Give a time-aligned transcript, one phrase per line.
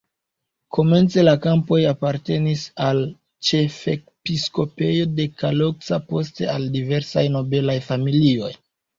[0.75, 3.01] Komence la kampoj apartenis al
[3.49, 8.51] ĉefepiskopejo de Kalocsa, poste al diversaj nobelaj familioj.